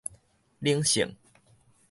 [0.57, 1.15] 冷性